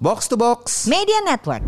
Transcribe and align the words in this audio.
Box 0.00 0.32
to 0.32 0.36
Box. 0.40 0.88
Media 0.88 1.20
Network. 1.28 1.60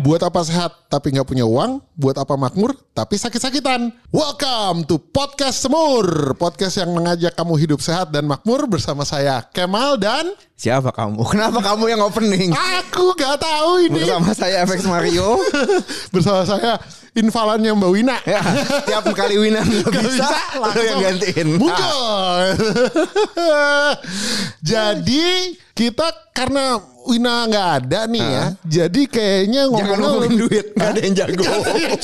Buat 0.00 0.24
apa 0.24 0.40
sehat 0.48 0.88
tapi 0.88 1.12
nggak 1.12 1.28
punya 1.28 1.44
uang? 1.44 1.84
Buat 1.92 2.16
apa 2.16 2.40
makmur 2.40 2.72
tapi 2.96 3.20
sakit-sakitan? 3.20 3.92
Welcome 4.08 4.88
to 4.88 4.96
Podcast 4.96 5.60
Semur. 5.60 6.32
Podcast 6.40 6.80
yang 6.80 6.96
mengajak 6.96 7.36
kamu 7.36 7.52
hidup 7.60 7.84
sehat 7.84 8.08
dan 8.08 8.24
makmur 8.24 8.64
bersama 8.64 9.04
saya 9.04 9.44
Kemal 9.52 10.00
dan 10.00 10.32
Siapa 10.58 10.90
kamu? 10.90 11.22
Kenapa 11.32 11.62
kamu 11.62 11.86
yang 11.86 12.02
opening? 12.02 12.50
aku 12.50 13.14
gak 13.14 13.38
tahu 13.38 13.86
ini. 13.86 14.02
Bersama 14.02 14.34
saya 14.34 14.66
FX 14.66 14.82
Mario. 14.90 15.38
bersama 16.10 16.42
saya 16.42 16.82
invalannya 17.14 17.70
Mbak 17.78 17.90
Wina. 17.94 18.18
ya, 18.26 18.42
tiap 18.82 19.06
kali 19.14 19.38
Wina 19.38 19.62
nggak 19.62 19.86
Gak 19.86 20.02
bisa, 20.02 20.26
bisa, 20.26 20.66
lu 20.74 20.82
yang 20.82 20.98
gantiin. 20.98 21.48
Muncul. 21.62 22.42
Jadi 24.66 25.26
kita 25.78 26.10
karena 26.34 26.78
Wina 27.08 27.48
nggak 27.48 27.68
ada 27.80 28.00
nih 28.04 28.20
ya. 28.20 28.44
Jadi 28.68 29.08
kayaknya 29.08 29.64
Jangan 29.64 29.80
ngomongnya 29.80 29.96
ngomongin 30.04 30.34
duit, 30.36 30.66
nggak 30.76 30.88
ada 30.92 31.00
yang 31.00 31.14
jago. 31.16 31.42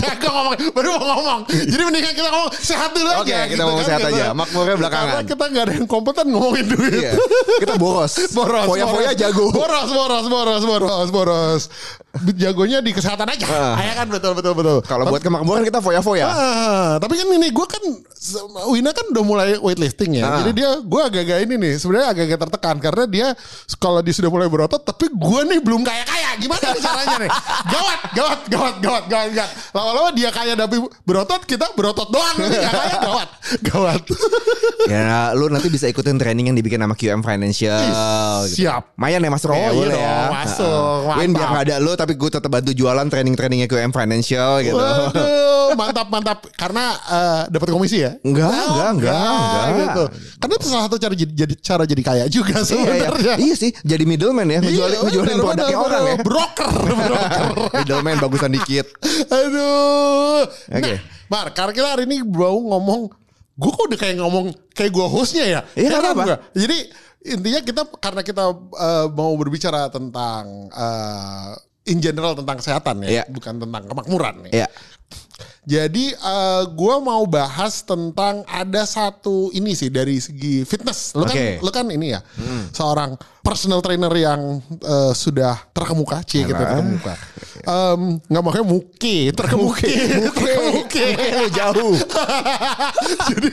Jago 0.01 0.29
ngomong, 0.33 0.55
baru 0.73 0.89
mau 0.97 1.05
ngomong. 1.13 1.41
Jadi 1.53 1.83
mendingan 1.85 2.15
kita 2.17 2.29
ngomong 2.33 2.51
sehat 2.57 2.91
dulu 2.97 3.09
aja. 3.13 3.21
Oke, 3.21 3.29
kita 3.29 3.45
gitu 3.53 3.61
ngomong 3.61 3.79
kan, 3.79 3.89
sehat 3.93 4.01
gitu. 4.01 4.11
aja. 4.17 4.25
Makmurnya 4.33 4.77
belakangan. 4.81 5.13
Karena 5.13 5.25
kita 5.29 5.45
nggak 5.53 5.65
ada 5.69 5.73
yang 5.77 5.87
kompeten 5.91 6.27
ngomongin 6.33 6.67
duit. 6.73 6.93
Iya. 6.97 7.13
Kita 7.61 7.75
boros. 7.77 8.13
Boros, 8.33 8.44
Foya-foya 8.47 9.11
boros. 9.13 9.21
jago. 9.21 9.47
Boros, 9.51 9.91
boros, 9.91 10.27
boros, 10.29 10.63
boros, 10.65 11.09
boros. 11.11 11.63
Jagonya 12.39 12.79
di 12.79 12.95
kesehatan 12.95 13.27
aja. 13.27 13.47
Ah. 13.51 13.75
Ya 13.83 13.95
kan 13.99 14.07
betul, 14.07 14.33
betul, 14.39 14.55
betul. 14.55 14.79
Kalau 14.87 15.11
buat 15.11 15.19
kemakmuran 15.19 15.67
kita 15.67 15.83
foya-foya. 15.83 16.27
Ah, 16.31 16.93
tapi 17.03 17.19
kan 17.19 17.27
ini 17.27 17.51
gue 17.51 17.67
kan 17.67 17.83
Wina 18.71 18.95
kan 18.95 19.05
udah 19.11 19.25
mulai 19.27 19.49
weightlifting 19.59 20.23
ya. 20.23 20.25
Ah. 20.31 20.39
Jadi 20.41 20.63
dia 20.63 20.71
gue 20.79 21.01
agak-agak 21.03 21.39
ini 21.45 21.55
nih 21.59 21.73
sebenarnya 21.77 22.09
agak-agak 22.15 22.39
tertekan 22.47 22.77
karena 22.79 23.05
dia 23.11 23.27
kalau 23.83 23.99
dia 24.01 24.15
sudah 24.15 24.31
mulai 24.31 24.47
berotot 24.47 24.81
tapi 24.81 25.11
gue 25.11 25.41
nih 25.51 25.59
belum 25.59 25.83
kaya-kaya. 25.83 26.39
Gimana 26.39 26.67
nih 26.71 26.83
caranya 26.83 27.17
nih? 27.19 27.31
Gawat, 27.75 28.01
gawat, 28.15 28.41
gawat, 28.47 28.75
gawat, 28.79 29.05
gawat, 29.11 29.31
gawat. 29.35 29.51
Lama-lama 29.75 30.11
dia 30.15 30.31
kaya 30.31 30.55
tapi 30.55 30.77
berotot, 31.03 31.43
kita 31.45 31.67
berotot 31.75 32.09
doang. 32.11 32.37
Gak 32.39 32.73
kaya, 32.73 32.97
gawat. 33.03 33.29
Gawat. 33.71 34.03
Ya, 34.85 35.33
lu 35.33 35.49
nanti 35.49 35.73
bisa 35.73 35.89
ikutin 35.89 36.21
training 36.21 36.53
yang 36.53 36.57
dibikin 36.61 36.77
sama 36.77 36.93
QM 36.93 37.25
Financial. 37.25 37.89
Gitu. 38.45 38.57
Siap. 38.61 38.83
Mayan 38.95 39.21
ya 39.21 39.31
masuk 39.31 39.49
Oh, 39.49 39.57
ya, 39.57 39.71
iya 39.71 39.95
ya. 39.95 40.17
masuk. 40.29 40.99
Heeh. 41.05 41.19
Win 41.19 41.31
biar 41.31 41.49
gak 41.49 41.65
ada 41.65 41.77
lu 41.79 41.93
tapi 41.93 42.13
gue 42.13 42.27
tetap 42.29 42.49
bantu 42.49 42.71
jualan 42.71 43.05
training-trainingnya 43.05 43.65
QM 43.65 43.91
Financial 43.91 44.51
gitu. 44.61 44.75
Waduh, 44.75 45.75
mantap, 45.75 46.07
mantap. 46.09 46.39
Karena 46.53 46.85
eh, 46.93 47.43
dapat 47.49 47.69
komisi 47.69 48.01
ya? 48.01 48.19
Enggak, 48.21 48.51
Oh, 48.51 48.67
enggak, 48.75 48.91
enggak, 48.91 49.25
enggak. 49.25 49.65
Gitu. 49.77 50.05
Karena 50.37 50.55
itu 50.55 50.67
salah 50.67 50.85
satu 50.85 50.97
cara 50.97 51.15
jadi, 51.15 51.33
jadi 51.35 51.55
cara 51.57 51.83
jadi 51.85 52.03
kaya 52.03 52.25
juga 52.27 52.55
Iya, 52.55 52.61
iya. 52.61 52.69
sebenarnya. 52.69 53.35
iya 53.39 53.55
sih, 53.55 53.71
jadi 53.81 54.05
middleman 54.05 54.47
ya, 54.47 54.59
ngejualin, 54.59 54.93
Iya, 54.93 55.05
ngejualin 55.05 55.37
produknya 55.39 55.79
orang 55.79 56.03
ya. 56.05 56.17
Broker, 56.21 56.71
broker. 57.09 57.45
middleman 57.77 58.17
bagusan 58.19 58.51
dikit. 58.53 58.87
Aduh. 59.29 60.43
Oke. 60.71 60.95
Nah, 60.95 61.01
Mar, 61.25 61.47
karena 61.51 61.73
kita 61.73 61.89
hari 61.89 62.05
ini 62.05 62.21
mau 62.23 62.55
ngomong, 62.55 63.01
gue 63.55 63.71
kok 63.71 63.85
udah 63.87 63.99
kayak 63.99 64.17
ngomong 64.19 64.45
kayak 64.71 64.91
gue 64.91 65.07
hostnya 65.07 65.45
ya. 65.47 65.61
Iya, 65.75 65.99
gua. 66.13 66.37
Jadi 66.53 66.79
intinya 67.25 67.61
kita 67.61 67.83
karena 67.99 68.21
kita 68.21 68.45
eh, 68.55 69.07
mau 69.11 69.33
berbicara 69.35 69.89
tentang 69.89 70.69
eh, 70.69 71.53
in 71.89 71.99
general 71.99 72.37
tentang 72.37 72.61
kesehatan 72.61 73.05
ya, 73.05 73.09
Iya. 73.09 73.25
bukan 73.29 73.61
tentang 73.61 73.83
kemakmuran 73.89 74.35
nih. 74.49 74.53
Iya. 74.63 74.69
Jadi 75.65 76.13
eh, 76.13 76.63
gue 76.69 76.95
mau 77.01 77.25
bahas 77.25 77.81
tentang 77.81 78.45
ada 78.45 78.85
satu 78.85 79.49
ini 79.51 79.73
sih 79.73 79.89
dari 79.89 80.21
segi 80.21 80.61
fitness. 80.69 81.17
Lu 81.17 81.25
kan, 81.25 81.33
Oke. 81.33 81.49
lu 81.65 81.71
kan 81.73 81.87
ini 81.89 82.13
ya, 82.13 82.21
seorang 82.71 83.17
personal 83.41 83.81
trainer 83.81 84.13
yang 84.13 84.61
eh, 84.85 85.13
sudah 85.17 85.57
terkemuka, 85.73 86.21
cie 86.29 86.45
gitu 86.45 86.53
Apa? 86.61 86.77
terkemuka. 86.77 87.15
Em, 87.65 88.21
Nggak 88.29 88.43
makanya 88.45 88.67
muke, 88.67 89.17
terkemuke, 89.33 89.93
terkemuke. 90.37 91.07
Lu 91.41 91.47
jauh. 91.51 91.95
Jadi, 93.33 93.49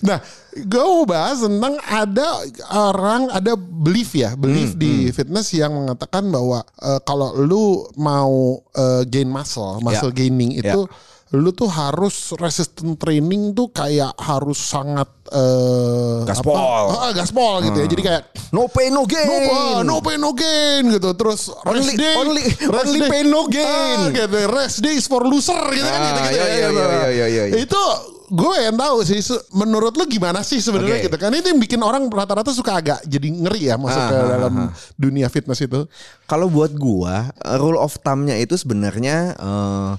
nah, 0.00 0.18
gue 0.54 0.82
mau 0.82 1.04
bahas 1.04 1.44
tentang 1.44 1.76
ada 1.84 2.26
orang 2.72 3.28
ada 3.28 3.52
belief 3.56 4.16
ya, 4.16 4.32
belief 4.36 4.72
di 4.76 5.08
fitness 5.12 5.52
yang 5.52 5.72
mengatakan 5.76 6.28
bahwa 6.28 6.64
eh, 6.80 7.00
kalau 7.04 7.36
lu 7.36 7.84
mau 7.96 8.60
eh, 8.72 9.02
gain 9.04 9.28
muscle, 9.28 9.80
muscle 9.80 10.12
gaining 10.12 10.56
itu 10.56 10.88
lu 11.28 11.50
tuh 11.50 11.66
harus 11.66 12.30
resistant 12.38 12.94
training 12.94 13.50
tuh 13.50 13.66
kayak 13.68 14.14
harus 14.14 14.62
sangat 14.62 15.10
eh 15.26 16.22
Gaspol. 16.22 16.54
apa? 16.54 16.94
Ah, 17.02 17.10
gaspol 17.10 17.58
gitu 17.60 17.82
ya. 17.82 17.86
Jadi 17.90 18.02
kayak 18.04 18.22
No 18.54 18.70
pain 18.70 18.94
no 18.94 19.02
gain. 19.02 19.26
No, 19.26 19.36
ah, 19.50 19.80
no 19.82 19.98
pain 19.98 20.22
no 20.22 20.30
gain 20.30 20.86
gitu. 20.86 21.10
Terus 21.12 21.50
Only- 21.66 21.82
rest 21.82 21.98
day, 21.98 22.14
only- 22.14 22.46
rest 22.46 22.86
only 22.86 23.00
day- 23.02 23.10
pain, 23.10 23.26
no 23.26 23.42
gain. 23.50 23.98
Ah, 24.06 24.14
gitu. 24.14 24.38
Rest 24.46 24.78
day 24.80 24.94
is 24.94 25.04
for 25.04 25.26
loser 25.26 25.58
gitu 25.68 25.82
kan 25.82 25.98
Ah, 25.98 26.06
gitu 26.06 26.20
gitu. 26.22 26.30
iya, 26.32 26.46
iya, 26.46 26.68
iya, 26.70 26.86
iya, 27.10 27.26
iya, 27.26 27.44
iya. 27.50 27.56
Itu 27.58 27.82
gue 28.26 28.54
yang 28.58 28.74
tahu 28.74 29.02
sih. 29.02 29.20
Menurut 29.50 29.94
lu 29.94 30.04
gimana 30.04 30.42
sih 30.42 30.58
sebenarnya 30.58 30.98
Oke. 31.00 31.04
gitu 31.06 31.16
kan? 31.16 31.30
Itu 31.30 31.50
yang 31.50 31.60
bikin 31.60 31.80
orang 31.80 32.06
rata-rata 32.06 32.50
suka 32.50 32.78
agak 32.78 33.00
jadi 33.06 33.28
ngeri 33.30 33.60
ya 33.70 33.74
masuk 33.78 33.98
Ah, 33.98 34.08
ke 34.10 34.16
ah, 34.16 34.26
dalam 34.26 34.54
dunia 34.94 35.26
fitness 35.26 35.62
itu. 35.62 35.86
Kalau 36.24 36.50
buat 36.50 36.74
gua, 36.74 37.30
eh, 37.32 37.56
rule 37.56 37.78
of 37.78 37.94
thumb-nya 38.02 38.34
itu 38.36 38.54
sebenarnya 38.54 39.34
eh, 39.34 39.92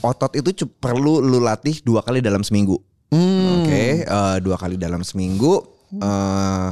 otot 0.00 0.32
itu 0.36 0.52
perlu 0.66 1.20
lu 1.20 1.40
latih 1.40 1.80
dua 1.80 2.00
kali 2.00 2.20
dalam 2.20 2.40
seminggu. 2.40 2.76
Oke, 3.10 4.04
eh, 4.06 4.36
dua 4.40 4.56
kali 4.56 4.76
dalam 4.76 5.00
seminggu. 5.02 5.60
eh, 5.90 6.68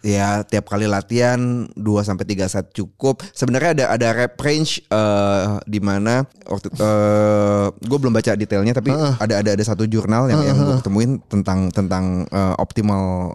ya 0.00 0.42
tiap 0.42 0.66
kali 0.66 0.86
latihan 0.86 1.66
2 1.72 1.78
sampai 2.02 2.24
3 2.24 2.46
set 2.46 2.66
cukup. 2.70 3.22
Sebenarnya 3.30 3.70
ada 3.72 3.84
ada 3.90 4.08
rep 4.14 4.38
range 4.38 4.84
eh, 4.84 5.44
di 5.64 5.78
mana 5.78 6.22
waktu 6.44 6.70
eh 6.72 7.66
gue 7.72 7.98
belum 7.98 8.12
baca 8.12 8.32
detailnya 8.32 8.74
tapi 8.74 8.90
ada 8.92 9.42
ada 9.42 9.50
ada 9.54 9.64
satu 9.64 9.82
jurnal 9.84 10.30
yang 10.30 10.42
yang 10.42 10.56
gue 10.56 10.76
ketemuin 10.78 11.18
tentang 11.26 11.70
tentang 11.70 12.04
eh, 12.28 12.54
optimal 12.56 13.34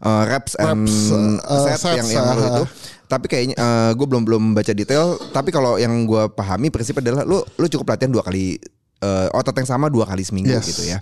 eh, 0.00 0.24
reps 0.28 0.56
and 0.56 0.88
Reps, 0.88 1.12
eh, 1.44 1.60
set 1.66 1.78
sets, 1.80 1.98
yang 1.98 2.08
yang 2.08 2.26
itu 2.40 2.64
tapi 3.08 3.24
kayaknya 3.24 3.56
gue 3.96 4.04
belum 4.04 4.20
belum 4.28 4.42
baca 4.52 4.68
detail. 4.76 5.16
Tapi 5.32 5.48
kalau 5.48 5.80
yang 5.80 6.04
gue 6.04 6.28
pahami 6.28 6.68
prinsip 6.68 7.00
adalah 7.00 7.24
lu 7.24 7.40
lu 7.56 7.64
cukup 7.64 7.96
latihan 7.96 8.12
dua 8.12 8.20
kali 8.20 8.60
eh, 9.00 9.28
otot 9.32 9.56
yang 9.56 9.64
sama 9.64 9.88
dua 9.88 10.04
kali 10.04 10.20
seminggu 10.20 10.52
Yes. 10.52 10.68
gitu 10.68 10.84
ya. 10.84 11.00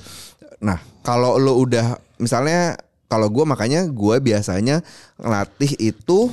Nah 0.63 0.79
kalau 1.03 1.35
lu 1.35 1.67
udah 1.67 1.99
misalnya 2.23 2.79
kalau 3.06 3.27
gue 3.27 3.43
makanya 3.43 3.84
gue 3.84 4.17
biasanya 4.19 4.83
ngelatih 5.17 5.72
itu 5.78 6.31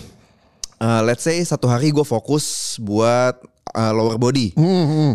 eh, 0.78 1.02
let's 1.02 1.22
say 1.22 1.38
satu 1.40 1.66
hari 1.66 1.90
gue 1.90 2.04
fokus 2.04 2.46
buat 2.78 3.38
eh, 3.72 3.92
lower 3.92 4.18
body. 4.18 4.54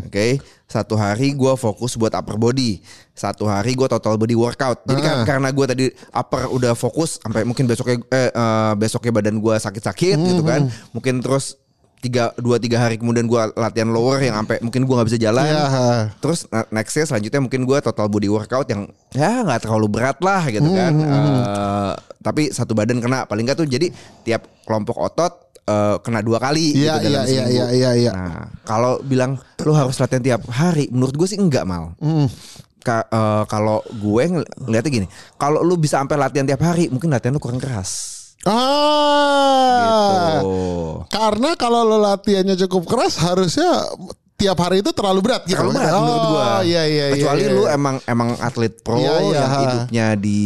Oke? 0.03 0.39
Satu 0.65 0.95
hari 0.95 1.33
gue 1.33 1.53
fokus 1.55 1.95
buat 1.95 2.13
upper 2.13 2.37
body. 2.37 2.85
Satu 3.11 3.45
hari 3.45 3.73
gue 3.73 3.87
total 3.87 4.15
body 4.15 4.35
workout. 4.35 4.85
Jadi 4.85 5.01
kan- 5.01 5.25
karena 5.25 5.49
gue 5.49 5.67
tadi 5.67 5.85
upper 6.11 6.47
udah 6.49 6.73
fokus 6.73 7.19
sampai 7.19 7.43
mungkin 7.43 7.65
besoknya 7.65 7.99
eh, 8.09 8.29
eh, 8.29 8.73
besoknya 8.75 9.13
badan 9.13 9.37
gue 9.37 9.55
sakit-sakit 9.55 10.17
gitu 10.19 10.43
kan 10.45 10.63
mungkin 10.91 11.19
terus 11.19 11.57
tiga 11.99 12.31
dua 12.35 12.57
tiga 12.57 12.79
hari 12.79 12.95
kemudian 12.95 13.25
gue 13.25 13.41
latihan 13.53 13.87
lower 13.87 14.19
yang 14.21 14.37
sampai 14.37 14.59
mungkin 14.61 14.83
gue 14.83 14.95
nggak 14.95 15.09
bisa 15.09 15.19
jalan 15.19 15.43
Iya. 15.45 15.67
terus 16.17 16.45
nextnya 16.69 17.05
selanjutnya 17.05 17.41
mungkin 17.41 17.63
gue 17.63 17.79
total 17.81 18.07
body 18.07 18.27
workout 18.27 18.67
yang 18.67 18.87
ya 19.11 19.43
nggak 19.43 19.61
terlalu 19.61 19.87
berat 19.91 20.19
lah 20.19 20.47
gitu 20.47 20.69
kan 20.69 20.93
Eh, 20.95 21.93
tapi 22.19 22.43
satu 22.49 22.73
badan 22.73 22.99
kena 22.99 23.25
paling 23.25 23.43
nggak 23.43 23.59
tuh 23.59 23.67
jadi 23.67 23.91
tiap 24.23 24.47
kelompok 24.63 24.95
otot 24.97 25.33
eh, 25.61 25.97
kena 25.99 26.21
dua 26.21 26.39
kali 26.39 26.73
Iya, 26.73 26.97
gitu 26.97 27.05
dalam 27.05 27.15
iya, 27.19 27.23
iya, 27.25 27.27
seminggu. 27.27 27.53
iya, 27.53 27.67
iya, 27.69 27.91
iya. 27.95 28.13
Nah, 28.13 28.47
kalau 28.63 28.99
bilang 29.01 29.35
lu 29.59 29.73
harus 29.73 29.97
latihan 29.97 30.23
tiap 30.23 30.43
hari, 30.49 30.89
menurut 30.89 31.13
gue 31.15 31.27
sih 31.27 31.37
enggak 31.37 31.63
mal. 31.63 31.93
Hmm. 31.99 32.25
Ka- 32.79 33.05
eh, 33.05 33.45
kalau 33.45 33.85
gue 33.85 34.23
ngel- 34.25 34.49
ngeliatnya 34.59 34.91
gini, 34.95 35.07
kalau 35.35 35.61
lu 35.61 35.77
bisa 35.77 35.99
sampai 35.99 36.17
latihan 36.17 36.47
tiap 36.47 36.63
hari, 36.63 36.89
mungkin 36.89 37.11
latihan 37.11 37.31
lu 37.31 37.39
kurang 37.39 37.59
keras. 37.59 38.18
Ah. 38.49 40.41
Gitu. 40.41 40.57
Karena 41.13 41.51
kalau 41.61 41.85
lo 41.85 41.99
latihannya 42.01 42.57
cukup 42.67 42.89
keras 42.89 43.21
harusnya 43.21 43.69
tiap 44.39 44.55
hari 44.63 44.81
itu 44.81 44.95
terlalu 44.95 45.21
berat 45.27 45.43
gitu. 45.45 45.59
Terlalu 45.59 45.73
berat 45.77 45.93
oh, 45.93 46.01
menurut 46.01 46.25
gua. 46.31 46.63
Iya 46.63 46.83
iya 46.87 47.05
iya. 47.11 47.17
Kecuali 47.19 47.43
iya. 47.45 47.53
lu 47.53 47.63
emang 47.67 47.97
emang 48.07 48.39
atlet 48.39 48.73
pro 48.81 48.97
Iya, 48.97 49.15
iya. 49.19 49.35
yang 49.35 49.51
hidupnya 49.59 50.07
di 50.17 50.43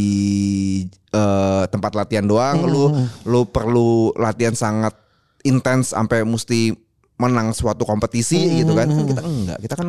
eh, 1.13 1.65
tempat 1.69 1.93
latihan 1.93 2.25
doang, 2.25 2.65
lu 2.65 2.89
Hmm. 2.89 3.07
lu 3.29 3.45
perlu 3.45 4.17
latihan 4.17 4.57
sangat 4.57 4.97
intens 5.45 5.93
sampai 5.93 6.25
mesti 6.25 6.73
menang 7.21 7.53
suatu 7.53 7.85
kompetisi 7.85 8.65
gitu 8.65 8.73
kan. 8.73 8.89
Kan 8.89 9.07
kita 9.07 9.23
enggak, 9.23 9.59
kita 9.61 9.75
kan 9.77 9.89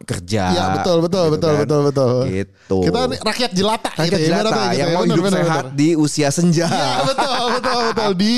kerja. 0.00 0.42
Iya 0.56 0.64
betul 0.80 0.96
betul 1.04 1.24
gitu 1.28 1.34
betul 1.36 1.52
kan. 1.52 1.60
betul 1.62 1.80
betul. 1.92 2.14
Gitu. 2.26 2.76
Kita 2.88 3.00
rakyat 3.20 3.50
jelata 3.52 3.90
Rakyat 3.92 4.06
gitu 4.08 4.16
ya, 4.16 4.28
jelata 4.32 4.50
gitu 4.50 4.78
yang 4.80 4.88
ya. 4.88 4.94
mau 4.96 5.02
Bener, 5.04 5.12
hidup 5.14 5.24
bener, 5.28 5.38
sehat 5.44 5.64
bener. 5.68 5.76
di 5.76 5.88
usia 5.96 6.28
senja. 6.32 6.66
Ya 6.68 6.90
betul 7.04 7.42
betul 7.60 7.80
betul 7.92 8.10
di 8.16 8.34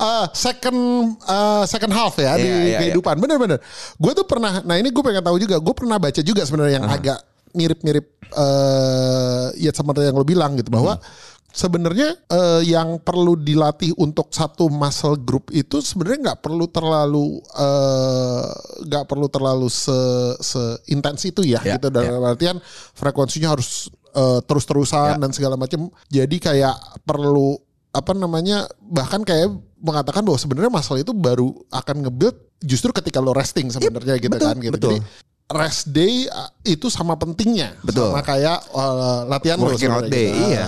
uh, 0.00 0.26
second 0.32 0.78
uh, 1.28 1.64
second 1.68 1.92
half 1.92 2.14
ya 2.16 2.32
di 2.40 2.48
Iya, 2.48 2.56
iya, 2.64 2.78
kehidupan. 2.88 3.14
Bener-bener. 3.20 3.58
Gue 4.00 4.12
tuh 4.16 4.24
pernah. 4.24 4.64
Nah 4.64 4.76
ini 4.80 4.88
gue 4.88 5.02
pengen 5.04 5.20
tahu 5.22 5.36
juga. 5.36 5.56
Gue 5.60 5.74
pernah 5.76 6.00
baca 6.00 6.20
juga 6.24 6.42
sebenarnya 6.48 6.80
yang 6.80 6.86
agak 6.88 7.18
mirip-mirip 7.52 8.06
uh, 8.32 9.52
ya 9.60 9.68
seperti 9.70 10.08
yang 10.08 10.16
lo 10.16 10.24
bilang 10.24 10.56
gitu 10.56 10.72
bahwa 10.72 10.96
sebenarnya 11.52 12.16
eh, 12.32 12.62
yang 12.66 12.98
perlu 12.98 13.36
dilatih 13.36 13.92
untuk 14.00 14.32
satu 14.32 14.72
muscle 14.72 15.20
group 15.20 15.52
itu 15.52 15.78
sebenarnya 15.84 16.32
nggak 16.32 16.40
perlu 16.40 16.66
terlalu 16.72 17.38
eh, 17.54 18.44
nggak 18.88 19.04
perlu 19.06 19.26
terlalu 19.28 19.68
se, 19.68 19.96
intens 20.88 21.22
itu 21.28 21.44
ya, 21.44 21.60
Ya, 21.62 21.76
gitu 21.76 21.92
dalam 21.92 22.24
artian 22.24 22.58
frekuensinya 22.96 23.52
harus 23.54 23.92
eh, 24.16 24.40
terus-terusan 24.48 25.16
Ya. 25.16 25.20
dan 25.20 25.30
segala 25.30 25.54
macam 25.60 25.92
jadi 26.08 26.36
kayak 26.40 27.04
perlu 27.04 27.60
apa 27.92 28.16
namanya 28.16 28.64
bahkan 28.80 29.20
kayak 29.20 29.52
mengatakan 29.76 30.24
bahwa 30.24 30.40
sebenarnya 30.40 30.72
muscle 30.72 30.96
itu 30.96 31.12
baru 31.12 31.52
akan 31.68 32.08
nge-build 32.08 32.36
justru 32.64 32.88
ketika 32.94 33.20
lo 33.20 33.36
resting 33.36 33.68
sebenarnya 33.68 34.16
gitu 34.16 34.32
betul, 34.32 34.48
kan 34.48 34.56
gitu 34.56 34.72
betul. 34.78 34.90
jadi 34.96 34.98
rest 35.52 35.88
day 35.88 36.26
uh, 36.26 36.48
itu 36.62 36.88
sama 36.88 37.14
pentingnya 37.14 37.76
Betul. 37.80 38.10
sama 38.10 38.20
kayak 38.20 38.58
uh, 38.70 39.24
latihan 39.26 39.56
lo 39.56 39.68
Working 39.68 39.92
out 39.92 40.08
day, 40.08 40.32
gitu. 40.32 40.48
iya. 40.50 40.64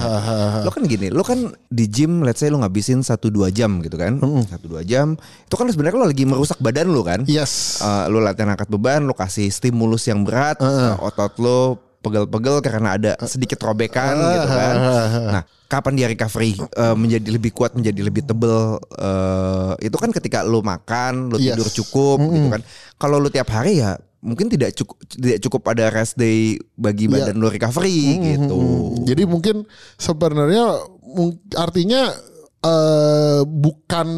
Lo 0.60 0.70
kan 0.70 0.82
gini, 0.84 1.08
lo 1.08 1.22
kan 1.22 1.38
di 1.66 1.84
gym, 1.86 2.20
let's 2.20 2.38
say 2.38 2.48
lo 2.48 2.60
ngabisin 2.60 3.00
1-2 3.00 3.20
jam 3.50 3.80
gitu 3.80 3.94
kan, 3.94 4.16
satu 4.46 4.66
dua 4.66 4.82
jam, 4.82 5.16
itu 5.16 5.54
kan 5.54 5.66
sebenarnya 5.66 5.98
lo 5.98 6.06
lagi 6.06 6.24
merusak 6.24 6.58
badan 6.58 6.90
lo 6.90 7.02
kan. 7.02 7.24
Yes. 7.24 7.80
Eh, 7.80 8.06
lo 8.08 8.18
latihan 8.18 8.52
angkat 8.52 8.68
beban, 8.68 9.04
lo 9.04 9.12
kasih 9.12 9.48
stimulus 9.48 10.04
yang 10.04 10.22
berat, 10.22 10.58
eh, 10.58 10.94
otot 10.98 11.32
lo 11.38 11.58
pegel-pegel 12.00 12.60
karena 12.60 13.00
ada 13.00 13.12
sedikit 13.24 13.56
robekan 13.64 14.12
gitu 14.12 14.48
kan. 14.50 14.74
Nah, 15.32 15.42
kapan 15.66 15.92
dia 15.96 16.06
recovery 16.06 16.52
eh, 16.52 16.92
menjadi 16.92 17.28
lebih 17.32 17.48
kuat, 17.50 17.72
menjadi 17.72 18.00
lebih 18.02 18.22
tebel? 18.22 18.76
eh, 18.94 19.72
itu 19.80 19.96
kan 19.96 20.10
ketika 20.10 20.44
lo 20.44 20.60
makan, 20.60 21.32
lo 21.32 21.36
Yes. 21.40 21.56
tidur 21.56 21.68
cukup 21.72 22.18
gitu 22.28 22.48
kan. 22.50 22.62
Kalau 22.94 23.16
lo 23.16 23.28
tiap 23.28 23.48
hari 23.48 23.80
ya 23.80 23.96
mungkin 24.24 24.48
tidak 24.48 24.72
cukup 24.72 24.96
tidak 25.04 25.38
cukup 25.44 25.62
ada 25.68 25.92
rest 25.92 26.16
day 26.16 26.56
bagi 26.74 27.04
Iya. 27.06 27.28
badan 27.28 27.36
lo 27.36 27.52
recovery 27.52 27.98
gitu. 28.32 28.60
Jadi 29.04 29.22
mungkin 29.28 29.68
sebenarnya 29.94 30.80
artinya 31.54 32.08
eh, 32.64 33.44
bukan 33.44 34.08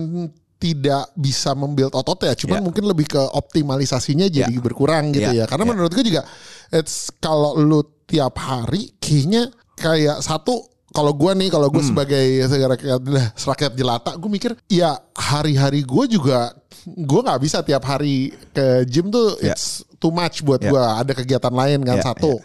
tidak 0.56 1.10
bisa 1.18 1.52
membuild 1.52 1.92
otot 1.92 2.22
ya, 2.22 2.32
cuman 2.32 2.62
Ya. 2.62 2.64
mungkin 2.64 2.86
lebih 2.86 3.10
ke 3.10 3.18
optimalisasinya 3.18 4.30
jadi 4.30 4.54
Ya. 4.54 4.62
berkurang 4.62 5.10
gitu 5.10 5.26
ya. 5.26 5.42
Ya, 5.42 5.46
Karena 5.50 5.66
ya. 5.66 5.70
menurut 5.74 5.90
gue 5.90 6.06
juga 6.06 6.22
it's 6.70 7.10
kalau 7.18 7.58
lu 7.58 7.82
tiap 8.06 8.38
hari 8.38 8.94
kayaknya 8.96 9.50
kayak 9.74 10.22
satu 10.22 10.62
kalau 10.96 11.12
gue 11.12 11.32
nih 11.36 11.48
kalau 11.48 11.68
gue 11.68 11.78
Hmm. 11.78 11.90
sebagai 11.92 12.24
rakyat 12.48 13.00
rakyat 13.36 13.72
jelata 13.74 14.16
gue 14.16 14.30
mikir 14.30 14.56
ya 14.66 14.96
hari-hari 15.12 15.84
gue 15.84 16.04
juga 16.08 16.56
gue 16.86 17.20
nggak 17.20 17.40
bisa 17.40 17.60
tiap 17.60 17.84
hari 17.84 18.32
ke 18.50 18.64
gym 18.86 19.10
tuh 19.10 19.36
Ya. 19.38 19.52
it's 19.52 19.84
too 19.96 20.08
much 20.08 20.40
buat 20.40 20.58
Ya. 20.58 20.70
gue 20.70 20.80
ada 20.80 21.12
kegiatan 21.12 21.52
lain 21.52 21.80
kan 21.82 21.98
Ya, 21.98 22.04
satu 22.04 22.40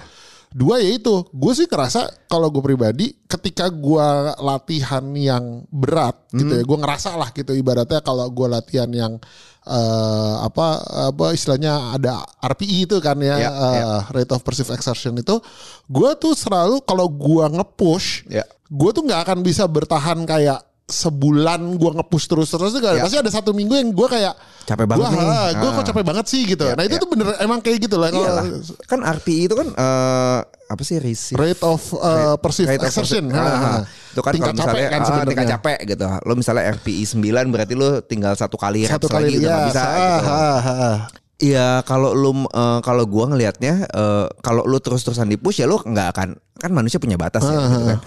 Dua 0.52 0.84
ya 0.84 0.92
itu, 0.92 1.24
gue 1.32 1.54
sih 1.56 1.64
ngerasa 1.64 2.28
kalau 2.28 2.52
gue 2.52 2.60
pribadi 2.60 3.16
ketika 3.24 3.72
gue 3.72 4.08
latihan 4.38 5.00
yang 5.16 5.64
berat 5.72 6.28
gitu 6.30 6.52
Hmm. 6.52 6.60
ya, 6.60 6.64
gue 6.68 6.78
ngerasa 6.84 7.16
lah 7.16 7.32
gitu 7.32 7.56
ibaratnya 7.56 8.04
kalau 8.04 8.28
gue 8.28 8.48
latihan 8.48 8.92
yang 8.92 9.16
eh, 9.62 10.36
apa 10.42 10.82
apa 11.08 11.32
istilahnya 11.32 11.94
ada 11.94 12.20
RPE 12.42 12.90
itu 12.90 12.98
kan 12.98 13.16
ya, 13.16 13.38
Ya, 13.38 13.50
eh, 13.54 14.00
rate 14.10 14.34
of 14.34 14.42
perceived 14.42 14.74
exertion 14.74 15.16
itu, 15.16 15.38
gue 15.86 16.10
tuh 16.18 16.34
selalu 16.34 16.82
kalau 16.82 17.06
gue 17.08 17.46
nge-push, 17.48 18.26
Ya. 18.28 18.42
gue 18.68 18.90
tuh 18.90 19.06
nggak 19.06 19.22
akan 19.22 19.40
bisa 19.40 19.64
bertahan 19.66 20.26
kayak 20.26 20.66
sebulan 20.92 21.60
gue 21.74 21.92
nge-push 21.94 22.26
terus-terus 22.28 22.72
tuh 22.72 22.82
Ya. 22.84 23.02
pasti 23.02 23.18
ada 23.18 23.28
satu 23.28 23.52
minggu 23.52 23.74
yang 23.74 23.90
gue 23.90 24.06
kayak 24.06 24.36
Capek 24.62 24.86
banget 24.86 25.02
gua, 25.02 25.10
nih. 25.10 25.26
ah, 25.26 25.50
Gue 25.54 25.70
kok 25.70 25.80
Ah. 25.80 25.88
capek 25.88 26.04
banget 26.06 26.26
sih 26.28 26.42
gitu. 26.46 26.64
Ya, 26.64 26.76
nah 26.76 26.84
itu 26.84 26.94
ya. 26.94 27.02
tuh 27.02 27.10
bener 27.10 27.28
emang 27.40 27.60
kayak 27.60 27.78
gitu 27.82 27.96
lah. 27.96 28.08
Iyalah. 28.08 28.46
Kan 28.86 29.00
RPI 29.02 29.42
itu 29.44 29.56
kan 29.56 29.68
eh, 29.68 30.40
apa 30.46 30.82
sih 30.82 30.98
receive 30.98 31.36
rate 31.36 31.60
of 31.62 31.82
uh, 31.94 32.38
perceived 32.38 32.70
Rate 32.70 32.80
of 32.80 32.88
exertion. 32.88 33.26
perceived- 33.26 33.42
Ah, 33.42 33.58
ah, 33.74 33.80
Itu 34.08 34.22
kan 34.22 34.32
tingkat 34.32 34.54
kalau 34.54 34.62
misalnya 34.62 34.76
capek 34.78 34.88
kan 34.88 35.02
ah, 35.02 35.26
tingkat 35.26 35.48
capek 35.50 35.80
gitu. 35.86 36.06
Lo 36.22 36.34
misalnya 36.34 36.64
RPI 36.72 37.04
9 37.10 37.20
berarti 37.50 37.74
lo 37.74 37.90
tinggal 38.02 38.34
satu 38.34 38.56
kali 38.56 38.86
Satu 38.86 39.08
kali 39.08 39.28
lagi 39.28 39.38
udah 39.38 39.44
ya, 39.44 39.52
nggak 39.52 39.68
bisa 39.68 39.82
ah, 39.82 39.92
gitu. 39.92 40.30
ah, 40.30 40.60
ah. 40.62 40.98
Iya, 41.42 41.82
kalau 41.82 42.14
lu 42.14 42.32
eh, 42.46 42.80
kalau 42.80 43.04
gua 43.04 43.26
ngelihatnya 43.28 43.74
eh, 43.84 44.26
kalau 44.40 44.62
lu 44.62 44.78
terus-terusan 44.78 45.26
di 45.26 45.36
push 45.36 45.58
ya 45.58 45.66
lu 45.66 45.76
nggak 45.76 46.08
akan 46.12 46.30
kan 46.56 46.70
manusia 46.70 47.02
punya 47.02 47.18
batas 47.18 47.42
ya 47.42 47.58
gitu 47.58 47.82
kan. 47.88 48.00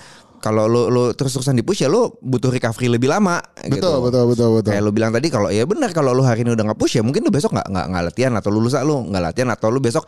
Kalau 0.45 0.69
lu 0.69 0.93
lu 0.93 1.03
terus-terusan 1.11 1.57
di 1.57 1.65
push 1.65 1.81
ya 1.81 1.89
lu 1.89 2.13
butuh 2.21 2.53
recovery 2.53 2.93
lebih 2.93 3.09
lama 3.09 3.41
Betul, 3.57 3.73
gitu. 3.73 3.89
betul, 4.05 4.25
betul, 4.29 4.49
betul. 4.55 4.71
Kayak 4.71 4.85
lu 4.85 4.93
bilang 4.93 5.09
tadi 5.09 5.27
kalau 5.27 5.49
ya 5.49 5.65
benar 5.65 5.89
kalau 5.91 6.13
lu 6.13 6.21
hari 6.21 6.45
ini 6.45 6.53
udah 6.53 6.65
nggak 6.67 6.77
push 6.77 6.95
ya 6.95 7.03
mungkin 7.03 7.25
lu 7.25 7.33
besok 7.33 7.51
nggak 7.51 7.65
nggak 7.65 7.87
nggak 7.89 8.03
latihan 8.05 8.33
atau 8.35 8.53
lu 8.53 8.61
lusa 8.61 8.85
lu 8.85 9.09
nggak 9.09 9.23
latihan 9.25 9.49
atau 9.49 9.69
lu 9.69 9.81
besok 9.81 10.05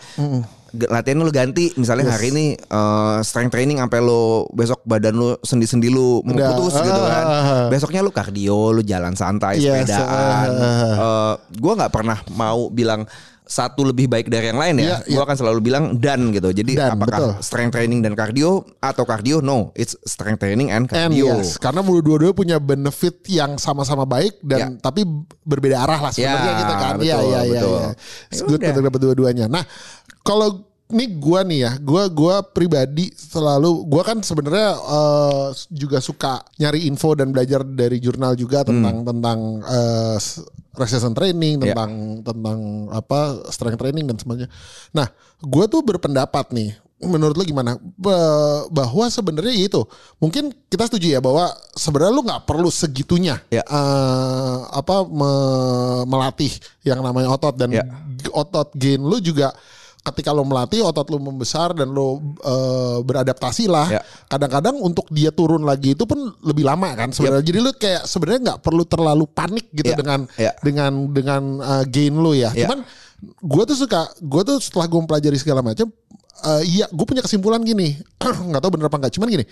ge- 0.70 0.90
latihan 0.90 1.16
lu 1.16 1.30
ganti 1.30 1.72
misalnya 1.74 2.10
hari 2.10 2.28
ini 2.28 2.46
eh, 2.52 3.18
strength 3.22 3.48
training 3.50 3.78
sampai 3.78 3.98
lu 3.98 4.22
besok 4.50 4.84
badan 4.84 5.14
lu 5.14 5.40
sendi-sendi 5.40 5.88
lu 5.88 6.20
mau 6.20 6.36
putus 6.36 6.76
gitu 6.76 7.00
kan. 7.00 7.24
ah. 7.24 7.66
Besoknya 7.66 8.00
lu 8.00 8.10
kardio, 8.10 8.70
lu 8.70 8.82
jalan 8.82 9.14
santai, 9.14 9.56
Yes, 9.56 9.88
sepedaan. 9.88 10.48
ah. 10.52 10.92
Eh, 10.92 11.34
gua 11.56 11.72
nggak 11.74 11.90
pernah 11.90 12.18
mau 12.30 12.68
bilang 12.68 13.08
satu 13.46 13.86
lebih 13.86 14.10
baik 14.10 14.26
dari 14.26 14.50
yang 14.50 14.58
lain 14.58 14.74
ya. 14.82 15.06
Iya, 15.06 15.14
Gua 15.14 15.22
akan 15.22 15.36
selalu 15.38 15.58
bilang 15.62 15.84
dan 15.96 16.34
gitu. 16.34 16.50
Jadi 16.50 16.74
Dan, 16.74 16.98
apakah 16.98 17.18
betul. 17.18 17.32
strength 17.40 17.72
training 17.78 18.02
dan 18.02 18.18
cardio 18.18 18.66
atau 18.82 19.06
cardio? 19.06 19.38
No, 19.38 19.70
it's 19.78 19.94
strength 20.02 20.42
training 20.42 20.74
and 20.74 20.90
And 20.90 21.14
cardio. 21.14 21.38
yes, 21.38 21.54
karena 21.56 21.80
dua-dua 21.80 22.34
punya 22.34 22.58
benefit 22.58 23.22
yang 23.30 23.54
sama-sama 23.56 24.02
baik 24.02 24.42
dan 24.42 24.82
tapi 24.82 25.06
berbeda 25.46 25.78
arah 25.78 26.00
lah 26.02 26.10
sebenarnya 26.10 26.52
Ya, 26.52 26.60
gitu 26.60 26.74
kan. 26.74 26.94
Iya, 26.98 27.16
iya, 27.22 27.40
iya. 27.46 27.60
betul. 27.62 27.78
iya. 27.78 27.88
Ya 28.34 28.42
good 28.42 28.60
udah. 28.60 28.70
untuk 28.74 28.82
dapat 28.90 29.00
dua-duanya. 29.06 29.46
Nah, 29.46 29.62
kalau 30.20 30.66
ini 30.86 31.04
gua 31.12 31.42
nih 31.42 31.58
ya, 31.60 31.72
gua 31.76 32.06
gua 32.06 32.34
pribadi 32.40 33.10
selalu 33.10 33.82
gua 33.84 34.02
kan 34.02 34.18
sebenarnya 34.20 34.70
eh, 34.72 35.46
juga 35.68 35.98
suka 35.98 36.40
nyari 36.56 36.86
info 36.86 37.10
dan 37.12 37.30
belajar 37.30 37.62
dari 37.62 37.98
jurnal 37.98 38.32
juga 38.32 38.62
tentang 38.62 39.02
tentang 39.02 39.38
eh, 39.62 40.16
s- 40.16 40.46
resistance 40.72 41.12
training, 41.12 41.58
Ya. 41.58 41.72
tentang 41.72 41.92
tentang 42.22 42.58
apa 42.90 43.20
strength 43.48 43.78
training 43.78 44.06
dan 44.06 44.16
sebagainya. 44.16 44.50
Nah, 44.92 45.10
gua 45.40 45.66
tuh 45.66 45.82
berpendapat 45.82 46.52
nih 46.52 46.70
menurut 46.96 47.34
lu 47.34 47.44
gimana 47.44 47.76
Ba- 47.92 48.64
bahwa 48.68 49.04
sebenarnya 49.06 49.52
ya 49.52 49.68
itu 49.68 49.84
mungkin 50.16 50.48
kita 50.66 50.86
setuju 50.86 51.12
ya 51.12 51.20
bahwa 51.20 51.44
sebenarnya 51.72 52.08
lu 52.10 52.24
nggak 52.24 52.44
perlu 52.44 52.70
segitunya 52.70 53.36
Ya. 53.48 53.60
eh, 53.60 54.56
apa 54.70 55.04
me- 55.04 56.04
melatih 56.06 56.48
yang 56.82 57.02
namanya 57.02 57.28
otot 57.28 57.52
dan 57.52 57.68
Ya. 57.68 57.84
otot 58.30 58.72
gain 58.72 58.96
lu 58.98 59.18
juga 59.18 59.52
ketika 60.06 60.30
lo 60.30 60.46
melatih 60.46 60.82
otot 60.82 61.06
lu 61.10 61.18
membesar 61.18 61.74
dan 61.74 61.90
lo 61.90 62.22
eh, 62.38 62.98
beradaptasi 63.02 63.66
lah. 63.66 63.86
Ya. 63.90 64.02
kadang-kadang 64.26 64.78
untuk 64.78 65.06
dia 65.10 65.30
turun 65.30 65.62
lagi 65.62 65.94
itu 65.94 66.06
pun 66.06 66.18
lebih 66.42 66.62
lama 66.62 66.94
kan 66.94 67.10
sebenarnya. 67.10 67.42
Jadi 67.42 67.58
lu 67.58 67.70
kayak 67.74 68.02
sebenarnya 68.06 68.40
nggak 68.54 68.60
perlu 68.62 68.82
terlalu 68.84 69.24
panik 69.26 69.66
gitu 69.70 69.90
Ya. 69.92 69.98
dengan 69.98 70.20
Ya. 70.38 70.52
dengan 70.62 70.92
dengan 71.10 71.42
eh, 71.58 71.84
gain 71.86 72.14
lu 72.14 72.32
ya. 72.32 72.50
Ya. 72.54 72.66
cuman 72.70 72.86
gue 73.42 73.62
tuh 73.64 73.76
suka 73.76 74.06
gue 74.20 74.42
tuh 74.44 74.56
setelah 74.60 74.86
gue 74.86 74.98
mempelajari 75.00 75.38
segala 75.40 75.64
macam 75.64 75.88
eh, 76.44 76.62
iya 76.64 76.86
gue 76.86 77.06
punya 77.06 77.24
kesimpulan 77.24 77.60
gini. 77.60 77.96
Nggak 78.48 78.60
tahu 78.60 78.70
bener 78.76 78.86
apa 78.86 78.96
enggak 79.02 79.14
cuman 79.16 79.28
gini. 79.28 79.46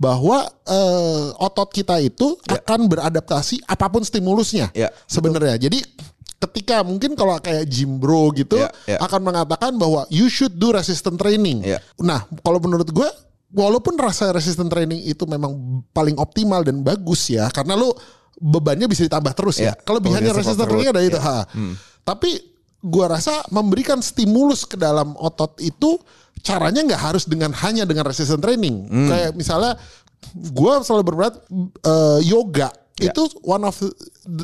Bahwa 0.00 0.48
eh, 0.64 1.26
otot 1.36 1.68
kita 1.68 2.00
itu 2.00 2.32
akan 2.48 2.88
beradaptasi 2.88 3.60
apa 3.68 3.84
pun 3.92 4.00
stimulusnya 4.00 4.72
Ya, 4.72 4.88
sebenarnya. 5.04 5.60
Jadi 5.60 5.84
ketika 6.40 6.80
mungkin 6.80 7.12
kalau 7.12 7.36
kayak 7.36 7.68
gym 7.68 8.00
bro 8.00 8.32
gitu 8.32 8.56
Ya, 8.56 8.72
ya. 8.88 8.98
akan 9.04 9.20
mengatakan 9.22 9.76
bahwa 9.76 10.08
you 10.08 10.26
should 10.26 10.56
do 10.56 10.72
resistance 10.72 11.16
training 11.16 11.60
Ya. 11.60 11.78
nah 12.00 12.24
kalau 12.40 12.56
menurut 12.58 12.88
gue 12.88 13.08
walaupun 13.52 13.94
rasa 13.94 14.32
resistance 14.32 14.68
training 14.68 15.04
itu 15.04 15.28
memang 15.28 15.52
paling 15.92 16.16
optimal 16.16 16.64
dan 16.64 16.80
bagus 16.80 17.28
ya 17.28 17.52
karena 17.52 17.76
lu 17.76 17.92
bebannya 18.40 18.88
bisa 18.88 19.04
ditambah 19.04 19.36
terus 19.36 19.60
ya, 19.60 19.76
Ya, 19.76 19.84
kelebihannya 19.84 20.32
progressive 20.32 20.56
resistance 20.56 20.68
training 20.72 20.88
ada 20.88 21.00
itu 21.04 21.20
ya. 21.20 21.28
ha. 21.28 21.38
tapi 22.00 22.30
gua 22.80 23.12
rasa 23.12 23.44
memberikan 23.52 24.00
stimulus 24.00 24.64
ke 24.64 24.80
dalam 24.80 25.12
otot 25.20 25.60
itu 25.60 26.00
caranya 26.40 26.80
nggak 26.80 27.02
harus 27.04 27.28
dengan 27.28 27.52
hanya 27.52 27.84
dengan 27.84 28.08
resistance 28.08 28.40
training. 28.40 28.88
Kayak 28.88 29.36
misalnya 29.36 29.76
gua 30.56 30.80
selalu 30.80 31.04
berberat 31.04 31.34
eh, 31.84 32.20
yoga 32.24 32.72
Ya. 32.96 33.16
itu 33.16 33.32
one 33.40 33.64
of 33.64 33.76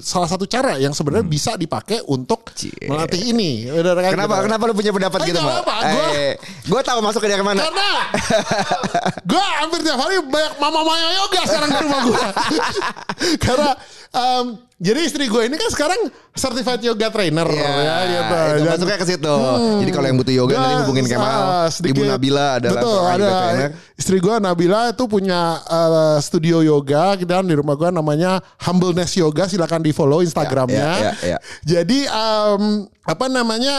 salah 0.00 0.24
satu 0.24 0.44
cara 0.44 0.76
yang 0.76 0.90
sebenarnya 0.90 1.22
bisa 1.22 1.52
dipakai 1.52 2.00
untuk 2.06 2.48
Cie. 2.52 2.72
melatih 2.84 3.20
ini. 3.26 3.68
Kan, 3.68 3.84
Kenapa 4.10 4.40
gitu. 4.40 4.44
kenapa 4.46 4.62
lu 4.64 4.74
punya 4.74 4.90
pendapat 4.90 5.18
Eh, 5.20 5.26
gitu, 5.28 5.38
apa-apa, 5.38 5.74
gua- 5.84 6.12
Eh, 6.12 6.32
gua 6.64 6.80
tahu 6.80 6.98
masuknya 7.00 7.30
dari 7.32 7.44
mana. 7.44 7.60
Karena 7.60 7.88
gue 9.30 9.42
hampir 9.60 9.78
tiap 9.82 9.98
hari 9.98 10.16
banyak 10.22 10.52
mama 10.56 10.80
mama 10.80 10.94
yoga 11.12 11.40
sekarang 11.44 11.68
di 11.68 11.78
rumah 11.82 12.00
gue. 12.02 12.22
Karena 13.44 13.70
em, 14.12 14.46
jadi 14.76 15.00
istri 15.02 15.24
gue 15.24 15.42
ini 15.42 15.56
kan 15.56 15.68
sekarang 15.68 16.00
certified 16.32 16.84
yoga 16.84 17.08
trainer 17.08 17.48
Iya, 17.48 17.64
ya 17.64 17.96
gitu. 18.06 18.36
itu 18.36 18.60
Dan- 18.60 18.72
masuknya 18.76 18.98
ke 18.98 19.06
situ. 19.06 19.36
Jadi 19.80 19.90
kalau 19.90 20.06
yang 20.06 20.18
butuh 20.20 20.34
yoga 20.34 20.52
nanti 20.54 20.74
hubungin 20.84 21.04
Kemal. 21.06 21.24
ah, 21.24 21.66
sedikit- 21.66 21.96
Ibu 21.96 22.02
Nabila 22.06 22.60
adalah 22.60 22.82
betul 22.82 23.00
ada 23.02 23.26
trainer. 23.26 23.70
istri 23.96 24.16
gue 24.18 24.34
Nabila 24.36 24.80
itu 24.90 25.04
punya 25.06 25.40
eh, 25.62 26.18
studio 26.20 26.60
yoga 26.60 27.16
dan 27.18 27.44
di 27.44 27.56
rumah 27.56 27.72
gue 27.74 27.88
namanya 27.90 28.36
Humbleness 28.62 29.16
Yoga 29.16 29.44
silakan 29.46 29.65
di 29.82 29.90
follow 29.90 30.22
Instagramnya 30.22 30.78
Ya, 30.78 30.98
ya, 31.02 31.12
ya. 31.34 31.38
jadi 31.66 31.98
em, 32.06 32.86
apa 33.02 33.26
namanya 33.26 33.76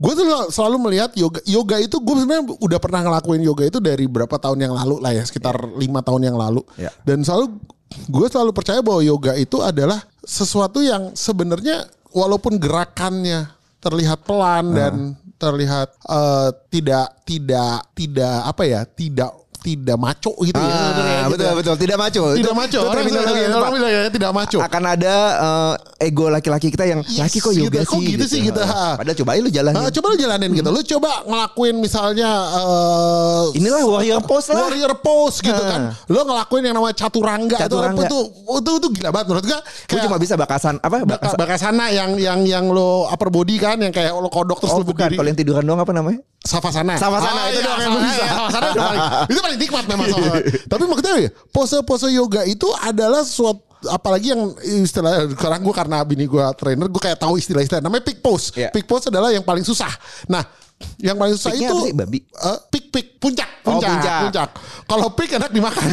gue 0.00 0.12
tuh 0.16 0.24
selalu 0.48 0.76
melihat 0.88 1.12
yoga 1.12 1.44
yoga 1.44 1.76
itu 1.76 2.00
gue 2.00 2.14
sebenarnya 2.16 2.56
udah 2.56 2.78
pernah 2.80 3.00
ngelakuin 3.04 3.44
yoga 3.44 3.68
itu 3.68 3.78
dari 3.78 4.08
berapa 4.08 4.32
tahun 4.40 4.64
yang 4.64 4.72
lalu 4.72 4.96
lah 4.96 5.12
ya 5.12 5.22
sekitar 5.28 5.60
lima 5.76 6.00
tahun 6.00 6.32
yang 6.32 6.36
lalu 6.40 6.64
Ya. 6.80 6.88
dan 7.04 7.20
selalu 7.20 7.60
gue 8.08 8.26
selalu 8.32 8.50
percaya 8.56 8.80
bahwa 8.80 9.04
yoga 9.04 9.36
itu 9.36 9.60
adalah 9.60 10.00
sesuatu 10.24 10.80
yang 10.80 11.12
sebenarnya 11.12 11.84
walaupun 12.16 12.56
gerakannya 12.56 13.50
terlihat 13.80 14.24
pelan 14.24 14.72
dan 14.72 14.94
terlihat 15.36 15.92
eh, 16.08 16.48
tidak 16.72 17.20
tidak 17.28 17.84
tidak 17.92 18.36
apa 18.48 18.62
ya 18.64 18.80
tidak 18.88 19.32
tidak 19.60 19.96
maco 19.96 20.32
gitu 20.40 20.56
ya. 20.56 20.66
Ah, 20.66 20.88
Bener 20.90 21.04
ya, 21.04 21.20
gitu 21.20 21.30
betul 21.30 21.44
ya. 21.44 21.54
betul 21.54 21.74
tidak 21.76 21.96
maco. 21.96 22.22
Tidak 22.22 22.40
Itu- 22.40 22.52
maco. 22.52 22.68
itu 22.70 22.78
Orang, 22.80 22.94
terminologi 22.96 23.40
yang 23.40 23.52
orang 23.52 23.72
bilang 23.72 23.92
ya, 23.92 24.00
tidak 24.08 24.30
maco. 24.32 24.58
Akan 24.58 24.82
ada 24.84 25.14
eh, 26.00 26.06
ego 26.06 26.26
laki-laki 26.26 26.68
kita 26.68 26.84
yang 26.84 27.00
Yes, 27.04 27.20
laki 27.20 27.38
kok 27.38 27.52
yoga 27.52 27.68
gitu. 27.70 27.78
sih. 27.80 27.86
Kok 27.86 28.00
gitu 28.02 28.24
sih 28.26 28.40
gitu, 28.42 28.60
ha. 28.60 28.96
Padahal 28.96 29.16
coba 29.16 29.30
aja 29.32 29.40
lu 29.40 29.50
jalanin. 29.50 29.76
Nah, 29.76 29.90
coba 29.90 30.06
lu 30.08 30.16
jalanin 30.16 30.50
gitu. 30.50 30.68
Lu 30.68 30.80
coba 30.82 31.10
ngelakuin 31.24 31.76
misalnya 31.76 32.30
eh, 32.56 33.58
Inilah 33.58 33.80
warrior 33.82 34.20
pose 34.22 34.50
lah. 34.50 34.66
warrior 34.66 34.92
pose 34.96 35.38
gitu 35.40 35.62
kan. 35.62 35.92
Lu 36.06 36.18
ngelakuin 36.20 36.62
yang 36.62 36.74
namanya 36.74 36.96
caturangga, 36.96 37.56
Caturangga. 37.58 38.06
itu 38.06 38.18
itu 38.20 38.58
itu, 38.58 38.70
itu 38.76 38.88
gila 38.96 39.10
banget 39.10 39.26
menurut 39.28 39.44
gua. 39.46 39.60
Gue 39.60 39.86
Kayak 39.90 40.02
cuma 40.06 40.16
bisa 40.16 40.34
bakasan 40.34 40.74
apa? 40.78 40.96
baka, 41.00 41.06
Bakasan. 41.10 41.36
bakasana 41.36 41.84
yang 41.90 42.10
yang 42.16 42.40
yang 42.42 42.64
lo 42.66 43.04
upper 43.06 43.28
body 43.28 43.56
kan 43.56 43.76
yang 43.76 43.90
kayak 43.90 44.12
lo 44.12 44.28
kodok 44.28 44.58
terus 44.58 44.72
Oh 44.72 44.80
bukan, 44.80 45.10
berdiri. 45.10 45.16
kalau 45.16 45.28
yang 45.28 45.38
tiduran 45.38 45.62
doang 45.62 45.80
apa 45.80 45.92
namanya? 45.92 46.20
Savasana. 46.40 46.96
Savasana, 46.96 47.52
itu 47.52 47.60
iya, 47.60 47.66
doang 47.68 47.80
yang 47.80 47.92
lu 47.92 48.00
bisa. 48.00 48.24
iya, 48.24 48.32
paling, 48.72 49.02
itu 49.28 49.40
paling 49.50 49.60
nikmat 49.66 49.84
memang 49.90 50.06
Savasana. 50.06 50.40
Tapi 50.70 50.82
maksudnya 50.86 51.14
ya, 51.26 51.30
pose-pose 51.50 52.06
yoga 52.14 52.46
itu 52.46 52.70
adalah 52.78 53.26
suatu 53.26 53.66
apalagi 53.80 54.36
yang 54.36 54.52
istilah 54.60 55.24
sekarang 55.32 55.64
gue 55.64 55.72
karena 55.72 56.04
bini 56.04 56.28
gue 56.28 56.44
trainer 56.60 56.84
gue 56.84 57.00
kayak 57.00 57.16
tahu 57.16 57.40
istilah-istilah 57.40 57.82
namanya 57.82 58.04
pick 58.06 58.22
pose. 58.22 58.52
Iya. 58.54 58.70
Pick 58.70 58.86
pose 58.86 59.10
adalah 59.10 59.32
yang 59.34 59.42
paling 59.42 59.64
susah. 59.64 59.90
Nah, 60.28 60.44
yang 60.98 61.16
paling 61.16 61.32
susah 61.32 61.52
itu 61.52 61.74
sih, 61.82 61.92
babi? 61.92 62.18
eh, 62.20 62.58
pick 62.68 62.88
pick 62.88 63.06
puncak 63.16 63.48
Oh, 63.60 63.76
puncak 63.76 63.92
puncak. 63.92 64.20
puncak. 64.24 64.50
Kalau 64.84 65.08
pick 65.12 65.30
enak 65.30 65.50
dimakan. 65.50 65.84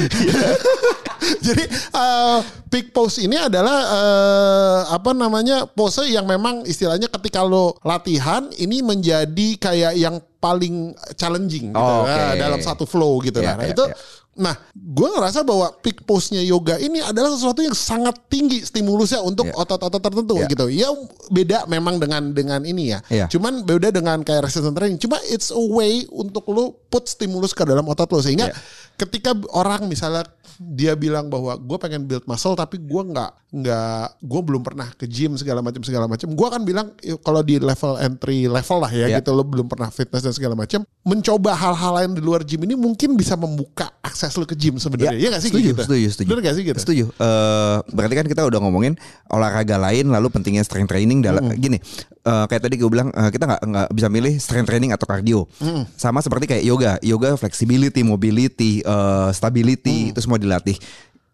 Jadi 1.41 1.63
eh, 1.69 2.39
pick 2.67 2.91
pose 2.91 3.19
ini 3.19 3.35
adalah 3.35 3.77
eh, 3.83 4.79
apa 4.89 5.11
namanya 5.11 5.65
pose 5.65 6.05
yang 6.05 6.23
memang 6.23 6.63
istilahnya 6.63 7.09
ketika 7.09 7.41
lo 7.41 7.75
latihan 7.81 8.47
ini 8.55 8.79
menjadi 8.79 9.47
kayak 9.57 9.93
yang 9.95 10.15
paling 10.37 10.93
challenging 11.15 11.73
gitu, 11.73 11.81
Oh, 11.81 12.05
oke. 12.05 12.13
eh, 12.13 12.33
dalam 12.37 12.61
satu 12.61 12.85
flow 12.85 13.19
gitu. 13.19 13.41
Ya, 13.41 13.57
nah, 13.57 13.65
ya, 13.65 13.73
itu 13.73 13.83
ya. 13.83 13.95
Nah, 14.37 14.53
gue 14.71 15.09
ngerasa 15.09 15.41
bahwa 15.41 15.73
peak 15.81 16.05
pose-nya 16.05 16.45
yoga 16.45 16.77
ini 16.77 17.01
adalah 17.01 17.33
sesuatu 17.33 17.59
yang 17.59 17.73
sangat 17.73 18.13
tinggi 18.29 18.61
stimulusnya 18.61 19.19
untuk 19.19 19.49
Ya. 19.49 19.53
otot-otot 19.57 19.97
tertentu 19.97 20.37
Ya. 20.37 20.47
gitu. 20.47 20.65
Ya 20.69 20.89
beda 21.27 21.65
memang 21.65 21.97
dengan 21.97 22.31
dengan 22.31 22.61
ini 22.61 22.93
ya. 22.93 22.99
Ya. 23.09 23.25
Cuman 23.27 23.65
beda 23.65 23.89
dengan 23.89 24.21
kayak 24.21 24.45
resistance 24.45 24.77
training. 24.77 25.01
Cuma 25.01 25.17
it's 25.27 25.49
a 25.49 25.57
way 25.59 26.05
untuk 26.13 26.45
lo 26.53 26.77
put 26.87 27.09
stimulus 27.09 27.51
ke 27.51 27.65
dalam 27.65 27.83
otot 27.89 28.07
lo 28.13 28.21
sehingga 28.21 28.49
Ya. 28.49 28.55
Ketika 28.97 29.31
orang 29.53 29.85
misalnya 29.85 30.25
dia 30.57 30.97
bilang 30.97 31.29
bahwa 31.29 31.53
gue 31.53 31.77
pengen 31.77 32.03
build 32.03 32.25
muscle 32.25 32.57
tapi 32.57 32.81
gue 32.81 33.03
nggak 33.07 33.31
nggak 33.47 34.05
gue 34.19 34.41
belum 34.41 34.61
pernah 34.61 34.89
ke 34.91 35.05
gym 35.05 35.37
segala 35.37 35.61
macam 35.61 35.79
segala 35.79 36.09
macam 36.09 36.27
gue 36.27 36.47
akan 36.49 36.61
bilang 36.65 36.89
"Yuk, 36.99 37.21
kalau 37.21 37.39
di 37.39 37.61
level 37.61 37.93
entry 37.95 38.49
level 38.49 38.77
lah 38.79 38.89
ya 38.89 39.05
Ya. 39.07 39.21
gitu 39.21 39.31
lo 39.31 39.45
belum 39.45 39.69
pernah 39.69 39.87
fitness 39.87 40.19
dan 40.19 40.33
segala 40.33 40.57
macam 40.57 40.81
mencoba 41.03 41.53
hal-hal 41.53 41.93
lain 41.95 42.11
di 42.11 42.19
luar 42.19 42.41
gym 42.41 42.65
ini 42.65 42.73
mungkin 42.73 43.13
bisa 43.13 43.37
membuka 43.37 43.93
akses 44.01 44.33
lo 44.33 44.43
ke 44.43 44.57
gym 44.57 44.75
sebenarnya 44.75 45.13
ya 45.15 45.29
nggak 45.29 45.41
sih 45.41 45.51
setuju, 45.53 45.67
gitu 45.69 45.81
setuju, 45.85 46.07
setuju. 46.09 46.27
Bener 46.27 46.41
nggak 46.41 46.55
sih 46.57 46.63
gitu 46.65 46.79
Setuju. 46.79 47.03
Eh, 47.13 47.77
berarti 47.87 48.13
kan 48.15 48.25
kita 48.25 48.41
udah 48.43 48.59
ngomongin 48.59 48.97
olahraga 49.27 49.77
lain, 49.77 50.09
lalu 50.09 50.27
pentingnya 50.27 50.63
strength 50.63 50.89
training 50.89 51.21
dalam 51.21 51.53
gini. 51.55 51.77
eh, 52.23 52.45
kayak 52.45 52.59
tadi 52.61 52.75
gue 52.75 52.89
bilang 52.89 53.07
eh, 53.09 53.29
kita 53.29 53.45
nggak 53.45 53.61
nggak 53.63 53.87
bisa 53.93 54.07
milih 54.09 54.33
strength 54.35 54.67
training 54.67 54.91
atau 54.91 55.05
cardio. 55.05 55.45
Sama 55.93 56.19
seperti 56.19 56.49
kayak 56.49 56.63
yoga, 56.65 56.91
yoga 56.99 57.37
flexibility, 57.37 58.01
mobility, 58.01 58.83
eh, 58.87 59.29
stability 59.35 60.15
itu 60.15 60.19
semua 60.23 60.39
dilatih. 60.39 60.79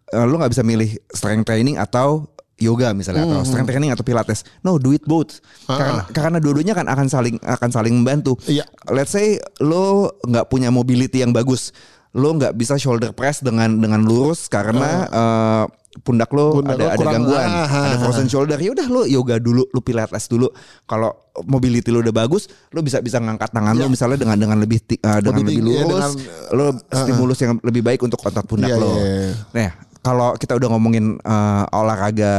Eh, 0.10 0.25
lu 0.25 0.41
nggak 0.41 0.51
bisa 0.51 0.65
milih 0.65 0.89
strength 1.13 1.45
training 1.45 1.77
atau 1.77 2.25
yoga 2.62 2.93
misalnya 2.93 3.25
atau 3.25 3.43
strength 3.45 3.69
training 3.69 3.91
atau 3.93 4.05
pilates. 4.05 4.45
No, 4.62 4.77
do 4.81 4.93
it 4.93 5.03
both. 5.05 5.41
Karena 5.65 6.03
karena 6.10 6.38
dua-duanya 6.41 6.74
kan 6.74 6.88
akan 6.89 7.07
saling 7.10 7.38
akan 7.41 7.69
saling 7.69 7.93
membantu. 7.93 8.38
Iya. 8.45 8.65
Let's 8.89 9.13
say 9.13 9.41
lo 9.62 10.17
nggak 10.24 10.50
punya 10.50 10.69
mobility 10.69 11.22
yang 11.22 11.33
bagus, 11.33 11.74
lo 12.15 12.33
nggak 12.33 12.53
bisa 12.57 12.77
shoulder 12.77 13.12
press 13.13 13.41
dengan 13.41 13.81
dengan 13.81 14.01
lurus 14.05 14.48
karena 14.48 15.10
eh, 15.10 15.65
pundak 16.02 16.34
lo 16.34 16.58
Pundak 16.58 16.74
ada 16.80 16.84
lo 16.84 16.90
ada 16.90 17.06
gangguan, 17.06 17.46
ah, 17.46 17.68
ah, 17.70 17.86
ada 17.94 17.98
frozen 18.02 18.26
shoulder. 18.26 18.58
Ya 18.58 18.74
udah 18.74 18.88
lo 18.90 19.06
yoga 19.06 19.38
dulu, 19.38 19.70
lo 19.70 19.80
pilates 19.86 20.26
dulu. 20.26 20.50
Kalau 20.90 21.14
mobility 21.46 21.94
lo 21.94 22.02
udah 22.02 22.16
bagus, 22.16 22.50
lo 22.74 22.82
bisa 22.82 22.98
bisa 22.98 23.22
ngangkat 23.22 23.54
tangan 23.54 23.78
lo 23.78 23.86
misalnya 23.90 24.18
dengan 24.18 24.38
dengan 24.42 24.58
lebih 24.58 24.82
eh, 24.90 24.98
dengan 25.22 25.38
Lebih 25.46 25.46
lebih 25.46 25.54
ya, 25.54 25.84
lurus, 25.86 26.08
dengan, 26.18 26.58
lo 26.58 26.66
stimulus 26.90 27.38
yang 27.46 27.52
lebih 27.62 27.82
baik 27.86 28.02
untuk 28.02 28.18
otot 28.26 28.46
pundak 28.50 28.74
Iya, 28.74 28.82
lo. 28.82 28.90
iya, 28.98 29.06
iya. 29.06 29.34
Nah, 29.54 29.70
kalau 30.03 30.36
kita 30.36 30.60
udah 30.60 30.67
ngomongin 30.75 31.15
eh, 31.15 31.63
olahraga 31.72 32.33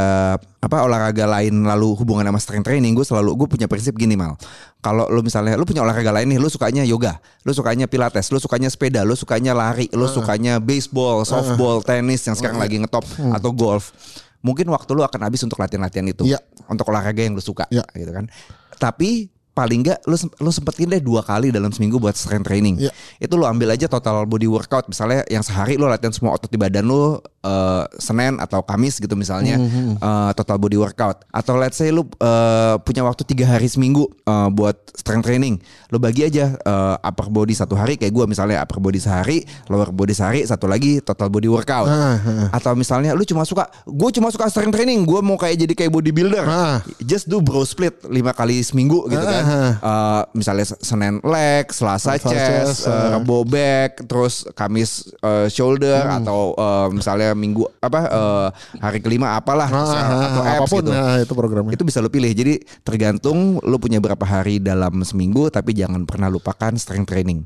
apa 0.60 0.76
olahraga 0.84 1.24
lain 1.24 1.64
lalu 1.64 1.96
hubungan 1.96 2.28
sama 2.28 2.36
strength 2.36 2.68
training, 2.68 2.92
gue 2.92 3.04
selalu 3.08 3.32
gue 3.40 3.48
punya 3.56 3.64
prinsip 3.64 3.96
gini 3.96 4.14
mal. 4.14 4.36
Kalau 4.84 5.08
lu 5.08 5.24
misalnya 5.24 5.56
lu 5.56 5.64
punya 5.64 5.80
olahraga 5.80 6.12
lain 6.12 6.28
nih, 6.28 6.38
lu 6.38 6.52
sukanya 6.52 6.84
yoga, 6.84 7.16
lu 7.42 7.56
sukanya 7.56 7.88
pilates, 7.88 8.28
lu 8.28 8.36
sukanya 8.36 8.68
sepeda, 8.68 9.00
lu 9.00 9.16
sukanya 9.16 9.56
lari, 9.56 9.88
lu 9.96 10.04
sukanya 10.04 10.60
baseball, 10.60 11.24
softball, 11.24 11.80
tenis 11.80 12.20
yang 12.28 12.36
sekarang 12.36 12.60
lagi 12.60 12.76
ngetop 12.76 13.04
atau 13.32 13.50
golf. 13.50 13.96
Mungkin 14.44 14.68
waktu 14.68 14.92
lu 14.92 15.00
akan 15.00 15.20
habis 15.24 15.40
untuk 15.40 15.56
latihan-latihan 15.56 16.04
itu. 16.04 16.28
Iya. 16.28 16.36
Untuk 16.68 16.84
olahraga 16.92 17.24
yang 17.24 17.32
lu 17.32 17.40
suka 17.40 17.64
Iya. 17.72 17.80
gitu 17.96 18.12
kan. 18.12 18.28
Tapi 18.76 19.32
paling 19.54 19.86
enggak 19.86 20.02
lu 20.04 20.18
lu 20.42 20.50
sempetin 20.50 20.90
deh 20.90 20.98
dua 20.98 21.22
kali 21.22 21.54
dalam 21.54 21.72
seminggu 21.72 21.96
buat 21.96 22.12
strength 22.12 22.44
training. 22.44 22.76
Iya. 22.76 22.92
Itu 23.24 23.40
lu 23.40 23.48
ambil 23.48 23.72
aja 23.72 23.88
total 23.88 24.28
body 24.28 24.44
workout 24.44 24.84
misalnya 24.84 25.24
yang 25.32 25.40
sehari 25.40 25.80
lu 25.80 25.88
latihan 25.88 26.12
semua 26.12 26.36
otot 26.36 26.52
di 26.52 26.60
badan 26.60 26.84
lu 26.84 27.16
eh, 27.44 27.84
Senin 27.96 28.36
atau 28.36 28.60
Kamis 28.60 28.96
gitu 28.96 29.12
misalnya 29.12 29.56
Hmm, 29.56 29.94
eh, 29.94 30.30
total 30.32 30.56
body 30.56 30.74
workout 30.74 31.28
atau 31.28 31.54
let's 31.54 31.76
say 31.76 31.88
lu 31.88 32.08
eh, 32.14 32.74
punya 32.80 33.02
waktu 33.02 33.22
tiga 33.22 33.44
hari 33.46 33.66
seminggu 33.66 34.08
eh, 34.20 34.48
buat 34.50 34.74
strength 34.90 35.24
training 35.24 35.60
lu 35.88 35.98
bagi 35.98 36.24
aja 36.24 36.54
eh, 36.54 36.94
upper 36.98 37.28
body 37.28 37.52
satu 37.52 37.74
hari 37.74 37.94
kayak 37.94 38.10
gua 38.10 38.24
misalnya 38.24 38.58
upper 38.58 38.78
body 38.78 38.96
sehari 38.96 39.38
lower 39.66 39.90
body 39.90 40.10
sehari 40.10 40.40
satu 40.42 40.64
lagi 40.64 40.98
total 40.98 41.28
body 41.28 41.46
workout 41.46 41.86
Ah, 41.86 42.16
ah. 42.16 42.48
atau 42.52 42.72
misalnya 42.72 43.12
lu 43.12 43.22
cuma 43.22 43.42
suka 43.42 43.66
gue 43.84 44.10
cuma 44.10 44.30
suka 44.30 44.46
strength 44.46 44.72
training 44.72 45.02
gue 45.02 45.20
mau 45.20 45.34
kayak 45.34 45.58
jadi 45.58 45.74
kayak 45.76 45.92
bodybuilder 45.92 46.44
Ah. 46.44 46.78
just 46.98 47.26
do 47.26 47.38
bro 47.38 47.60
split 47.62 47.92
lima 48.06 48.30
kali 48.30 48.60
seminggu 48.60 49.04
gitu 49.06 49.20
kan 49.20 49.42
Ah, 49.42 49.50
ah. 49.50 49.72
Eh, 49.76 50.22
misalnya 50.34 50.64
Senin 50.74 51.20
leg 51.20 51.66
Selasa 51.68 52.14
chest 52.14 52.30
chest, 52.30 52.78
ah. 52.86 53.18
Rebo 53.18 53.42
back 53.44 54.06
terus 54.06 54.46
Kamis 54.52 55.10
eh, 55.16 55.46
shoulder 55.48 56.00
Hmm. 56.00 56.18
atau 56.20 56.40
eh, 56.54 56.88
misalnya 56.90 57.33
minggu 57.34 57.66
apa 57.82 58.00
eh, 58.08 58.48
hari 58.80 58.98
kelima 59.04 59.36
apalah 59.36 59.68
Ah, 59.68 59.76
terserah, 59.82 60.04
ah, 60.06 60.22
atau 60.24 60.40
ah, 60.40 60.46
abs 60.46 60.58
apa 60.58 60.66
pun 60.70 60.82
gitu. 60.82 60.92
nah, 60.94 61.16
itu 61.20 61.34
programnya. 61.34 61.74
Itu 61.74 61.84
bisa 61.84 61.98
lu 61.98 62.10
pilih. 62.10 62.30
Jadi 62.30 62.54
tergantung 62.86 63.58
lu 63.60 63.76
punya 63.82 63.98
berapa 63.98 64.22
hari 64.22 64.62
dalam 64.62 65.02
seminggu 65.02 65.50
tapi 65.50 65.74
jangan 65.74 66.06
pernah 66.06 66.30
lupakan 66.30 66.72
strength 66.78 67.10
training 67.10 67.44